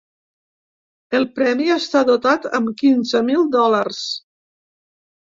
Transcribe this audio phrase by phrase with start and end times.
[1.19, 4.05] El premi està dotat amb quinze mil dòlars.